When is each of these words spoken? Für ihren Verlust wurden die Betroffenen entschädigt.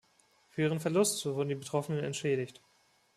Für 0.49 0.63
ihren 0.63 0.79
Verlust 0.79 1.23
wurden 1.27 1.49
die 1.49 1.53
Betroffenen 1.55 2.03
entschädigt. 2.03 2.59